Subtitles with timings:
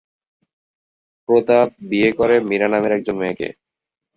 [1.29, 3.47] প্রতাপ বিয়ে করে মীরা নামের একজন মেয়েকে।